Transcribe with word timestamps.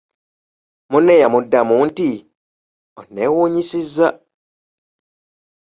Munne 0.89 1.13
yamuddamu 1.23 1.75
nti, 1.87 2.09
“Onneewunyisizza! 2.99 4.07